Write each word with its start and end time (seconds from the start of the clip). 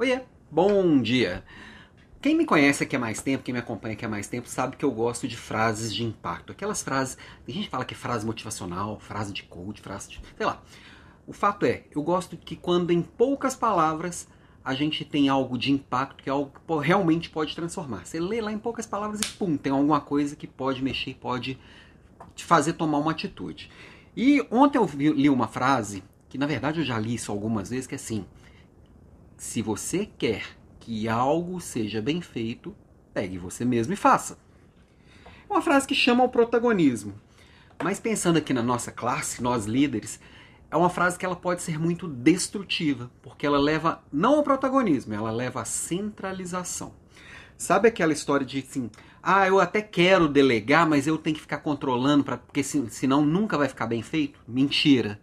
Oiê, 0.00 0.20
bom 0.48 1.02
dia! 1.02 1.42
Quem 2.22 2.36
me 2.36 2.46
conhece 2.46 2.84
aqui 2.84 2.94
há 2.94 3.00
mais 3.00 3.20
tempo, 3.20 3.42
quem 3.42 3.52
me 3.52 3.58
acompanha 3.58 3.94
aqui 3.94 4.04
há 4.04 4.08
mais 4.08 4.28
tempo, 4.28 4.48
sabe 4.48 4.76
que 4.76 4.84
eu 4.84 4.92
gosto 4.92 5.26
de 5.26 5.36
frases 5.36 5.92
de 5.92 6.04
impacto. 6.04 6.52
Aquelas 6.52 6.84
frases, 6.84 7.18
tem 7.44 7.52
gente 7.52 7.64
que 7.64 7.70
fala 7.70 7.84
que 7.84 7.94
é 7.94 7.96
frase 7.96 8.24
motivacional, 8.24 9.00
frase 9.00 9.32
de 9.32 9.42
coach, 9.42 9.80
frase 9.80 10.10
de. 10.10 10.20
sei 10.36 10.46
lá. 10.46 10.62
O 11.26 11.32
fato 11.32 11.66
é, 11.66 11.82
eu 11.90 12.00
gosto 12.00 12.36
que 12.36 12.54
quando 12.54 12.92
em 12.92 13.02
poucas 13.02 13.56
palavras 13.56 14.28
a 14.64 14.72
gente 14.72 15.04
tem 15.04 15.28
algo 15.28 15.58
de 15.58 15.72
impacto, 15.72 16.22
que 16.22 16.30
é 16.30 16.32
algo 16.32 16.52
que 16.52 16.86
realmente 16.86 17.28
pode 17.28 17.56
transformar. 17.56 18.06
Você 18.06 18.20
lê 18.20 18.40
lá 18.40 18.52
em 18.52 18.58
poucas 18.58 18.86
palavras 18.86 19.18
e 19.18 19.26
pum, 19.32 19.56
tem 19.56 19.72
alguma 19.72 20.00
coisa 20.00 20.36
que 20.36 20.46
pode 20.46 20.80
mexer, 20.80 21.14
pode 21.14 21.58
te 22.36 22.44
fazer 22.44 22.74
tomar 22.74 22.98
uma 22.98 23.10
atitude. 23.10 23.68
E 24.16 24.46
ontem 24.48 24.78
eu 24.78 24.88
li 24.94 25.28
uma 25.28 25.48
frase, 25.48 26.04
que 26.28 26.38
na 26.38 26.46
verdade 26.46 26.78
eu 26.78 26.84
já 26.84 26.96
li 27.00 27.14
isso 27.14 27.32
algumas 27.32 27.70
vezes, 27.70 27.88
que 27.88 27.96
é 27.96 27.96
assim 27.96 28.24
se 29.38 29.62
você 29.62 30.04
quer 30.04 30.44
que 30.80 31.08
algo 31.08 31.60
seja 31.60 32.02
bem 32.02 32.20
feito, 32.20 32.74
pegue 33.14 33.38
você 33.38 33.64
mesmo 33.64 33.92
e 33.94 33.96
faça. 33.96 34.36
É 35.48 35.52
uma 35.52 35.62
frase 35.62 35.86
que 35.86 35.94
chama 35.94 36.22
ao 36.22 36.28
protagonismo. 36.28 37.14
Mas 37.82 38.00
pensando 38.00 38.36
aqui 38.36 38.52
na 38.52 38.62
nossa 38.62 38.90
classe, 38.90 39.40
nós 39.40 39.64
líderes, 39.64 40.20
é 40.68 40.76
uma 40.76 40.90
frase 40.90 41.16
que 41.16 41.24
ela 41.24 41.36
pode 41.36 41.62
ser 41.62 41.78
muito 41.78 42.08
destrutiva, 42.08 43.10
porque 43.22 43.46
ela 43.46 43.58
leva 43.58 44.02
não 44.12 44.34
ao 44.34 44.42
protagonismo, 44.42 45.14
ela 45.14 45.30
leva 45.30 45.62
à 45.62 45.64
centralização. 45.64 46.92
Sabe 47.56 47.88
aquela 47.88 48.12
história 48.12 48.44
de 48.44 48.58
assim, 48.58 48.90
ah, 49.22 49.46
eu 49.46 49.60
até 49.60 49.80
quero 49.80 50.28
delegar, 50.28 50.88
mas 50.88 51.06
eu 51.06 51.16
tenho 51.16 51.36
que 51.36 51.42
ficar 51.42 51.58
controlando, 51.58 52.24
pra, 52.24 52.36
porque 52.36 52.62
senão 52.62 53.24
nunca 53.24 53.56
vai 53.56 53.68
ficar 53.68 53.86
bem 53.86 54.02
feito? 54.02 54.40
Mentira. 54.46 55.20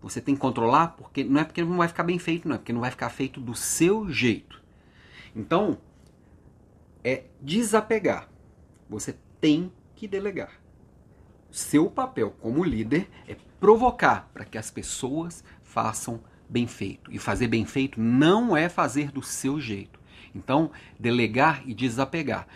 Você 0.00 0.20
tem 0.20 0.34
que 0.34 0.40
controlar, 0.40 0.88
porque 0.88 1.24
não 1.24 1.40
é 1.40 1.44
porque 1.44 1.64
não 1.64 1.78
vai 1.78 1.88
ficar 1.88 2.04
bem 2.04 2.18
feito, 2.18 2.48
não 2.48 2.54
é 2.54 2.58
porque 2.58 2.72
não 2.72 2.80
vai 2.80 2.90
ficar 2.90 3.10
feito 3.10 3.40
do 3.40 3.54
seu 3.54 4.08
jeito. 4.10 4.62
Então, 5.34 5.78
é 7.02 7.24
desapegar. 7.40 8.28
Você 8.88 9.16
tem 9.40 9.72
que 9.94 10.06
delegar. 10.06 10.52
Seu 11.50 11.90
papel 11.90 12.34
como 12.40 12.64
líder 12.64 13.08
é 13.26 13.36
provocar 13.58 14.28
para 14.32 14.44
que 14.44 14.58
as 14.58 14.70
pessoas 14.70 15.42
façam 15.62 16.20
bem 16.48 16.66
feito. 16.66 17.12
E 17.12 17.18
fazer 17.18 17.48
bem 17.48 17.64
feito 17.64 18.00
não 18.00 18.56
é 18.56 18.68
fazer 18.68 19.10
do 19.10 19.22
seu 19.22 19.60
jeito. 19.60 19.98
Então, 20.34 20.70
delegar 20.98 21.62
e 21.66 21.74
desapegar. 21.74 22.46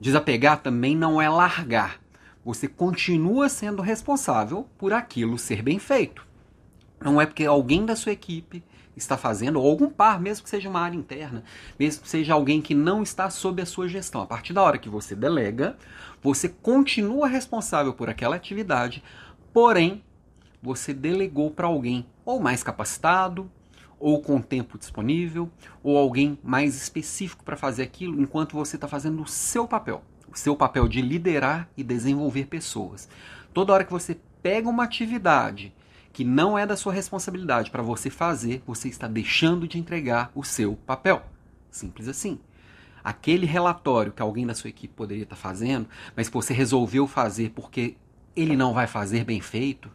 Desapegar 0.00 0.62
também 0.62 0.94
não 0.94 1.20
é 1.20 1.28
largar. 1.28 2.00
Você 2.44 2.68
continua 2.68 3.48
sendo 3.48 3.82
responsável 3.82 4.68
por 4.78 4.92
aquilo 4.92 5.38
ser 5.38 5.62
bem 5.62 5.78
feito. 5.78 6.26
Não 7.00 7.20
é 7.20 7.26
porque 7.26 7.44
alguém 7.44 7.84
da 7.84 7.94
sua 7.94 8.12
equipe 8.12 8.62
está 8.96 9.16
fazendo, 9.16 9.60
ou 9.60 9.68
algum 9.68 9.90
par, 9.90 10.18
mesmo 10.18 10.44
que 10.44 10.50
seja 10.50 10.68
uma 10.68 10.80
área 10.80 10.96
interna, 10.96 11.44
mesmo 11.78 12.02
que 12.02 12.08
seja 12.08 12.32
alguém 12.32 12.62
que 12.62 12.74
não 12.74 13.02
está 13.02 13.28
sob 13.28 13.60
a 13.60 13.66
sua 13.66 13.88
gestão. 13.88 14.22
A 14.22 14.26
partir 14.26 14.54
da 14.54 14.62
hora 14.62 14.78
que 14.78 14.88
você 14.88 15.14
delega, 15.14 15.76
você 16.22 16.48
continua 16.48 17.28
responsável 17.28 17.92
por 17.92 18.08
aquela 18.08 18.36
atividade, 18.36 19.02
porém, 19.52 20.02
você 20.62 20.94
delegou 20.94 21.50
para 21.50 21.66
alguém 21.66 22.06
ou 22.24 22.40
mais 22.40 22.62
capacitado, 22.62 23.50
ou 23.98 24.20
com 24.20 24.40
tempo 24.40 24.78
disponível, 24.78 25.50
ou 25.82 25.96
alguém 25.96 26.38
mais 26.42 26.74
específico 26.74 27.44
para 27.44 27.56
fazer 27.56 27.82
aquilo, 27.82 28.20
enquanto 28.20 28.54
você 28.54 28.76
está 28.76 28.88
fazendo 28.88 29.22
o 29.22 29.26
seu 29.26 29.66
papel. 29.66 30.02
O 30.28 30.36
seu 30.36 30.56
papel 30.56 30.88
de 30.88 31.00
liderar 31.00 31.68
e 31.76 31.84
desenvolver 31.84 32.46
pessoas. 32.46 33.08
Toda 33.54 33.72
hora 33.72 33.84
que 33.84 33.92
você 33.92 34.18
pega 34.42 34.68
uma 34.68 34.84
atividade 34.84 35.72
que 36.16 36.24
não 36.24 36.56
é 36.56 36.64
da 36.64 36.78
sua 36.78 36.94
responsabilidade 36.94 37.70
para 37.70 37.82
você 37.82 38.08
fazer, 38.08 38.62
você 38.66 38.88
está 38.88 39.06
deixando 39.06 39.68
de 39.68 39.78
entregar 39.78 40.32
o 40.34 40.42
seu 40.42 40.74
papel. 40.74 41.22
Simples 41.70 42.08
assim. 42.08 42.38
Aquele 43.04 43.44
relatório 43.44 44.10
que 44.10 44.22
alguém 44.22 44.46
da 44.46 44.54
sua 44.54 44.70
equipe 44.70 44.94
poderia 44.94 45.24
estar 45.24 45.36
fazendo, 45.36 45.86
mas 46.16 46.30
que 46.30 46.34
você 46.34 46.54
resolveu 46.54 47.06
fazer 47.06 47.50
porque 47.50 47.98
ele 48.34 48.56
não 48.56 48.72
vai 48.72 48.86
fazer 48.86 49.24
bem 49.24 49.42
feito, 49.42 49.90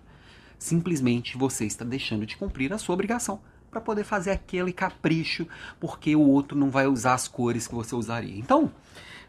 simplesmente 0.59 1.35
você 1.40 1.66
está 1.66 1.84
deixando 1.84 2.24
de 2.24 2.38
cumprir 2.38 2.72
a 2.72 2.78
sua 2.78 2.94
obrigação 2.94 3.41
para 3.72 3.81
poder 3.81 4.03
fazer 4.03 4.29
aquele 4.29 4.72
capricho, 4.72 5.47
porque 5.79 6.16
o 6.16 6.22
outro 6.22 6.56
não 6.56 6.69
vai 6.69 6.85
usar 6.85 7.16
as 7.16 7.28
cores 7.28 7.68
que 7.68 7.74
você 7.74 7.95
usaria. 7.95 8.38
Então, 8.38 8.72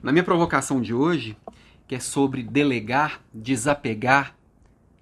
na 0.02 0.12
minha 0.12 0.24
provocação 0.24 0.78
de 0.78 0.92
hoje, 0.92 1.38
que 1.88 1.94
é 1.94 2.00
sobre 2.00 2.42
delegar, 2.42 3.22
desapegar 3.32 4.36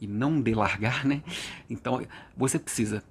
e 0.00 0.06
não 0.06 0.40
delargar, 0.40 1.06
né? 1.06 1.22
Então 1.68 2.02
você 2.36 2.58
precisa 2.58 3.02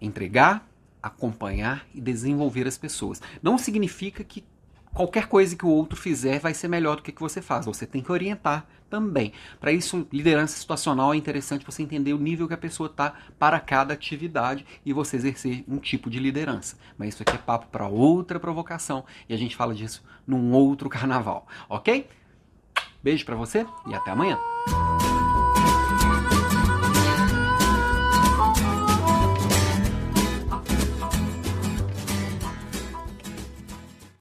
entregar, 0.00 0.66
acompanhar 1.02 1.86
e 1.94 2.00
desenvolver 2.00 2.66
as 2.66 2.78
pessoas. 2.78 3.20
Não 3.42 3.58
significa 3.58 4.24
que 4.24 4.44
qualquer 4.92 5.26
coisa 5.26 5.54
que 5.54 5.64
o 5.64 5.68
outro 5.68 5.98
fizer 5.98 6.40
vai 6.40 6.54
ser 6.54 6.68
melhor 6.68 6.96
do 6.96 7.02
que 7.02 7.12
que 7.12 7.20
você 7.20 7.40
faz. 7.40 7.66
Você 7.66 7.86
tem 7.86 8.02
que 8.02 8.10
orientar 8.10 8.66
também. 8.88 9.32
Para 9.60 9.72
isso, 9.72 10.06
liderança 10.12 10.58
situacional 10.58 11.14
é 11.14 11.16
interessante 11.16 11.64
você 11.64 11.82
entender 11.82 12.12
o 12.12 12.18
nível 12.18 12.48
que 12.48 12.54
a 12.54 12.58
pessoa 12.58 12.88
está 12.88 13.14
para 13.38 13.60
cada 13.60 13.94
atividade 13.94 14.66
e 14.84 14.92
você 14.92 15.16
exercer 15.16 15.64
um 15.68 15.78
tipo 15.78 16.10
de 16.10 16.18
liderança. 16.18 16.76
Mas 16.98 17.14
isso 17.14 17.22
aqui 17.22 17.36
é 17.36 17.38
papo 17.38 17.68
para 17.68 17.86
outra 17.86 18.40
provocação 18.40 19.04
e 19.28 19.34
a 19.34 19.36
gente 19.36 19.54
fala 19.54 19.74
disso 19.74 20.02
num 20.26 20.52
outro 20.52 20.88
carnaval, 20.90 21.46
ok? 21.68 22.08
Beijo 23.02 23.24
para 23.24 23.36
você 23.36 23.64
e 23.86 23.94
até 23.94 24.10
amanhã. 24.10 24.38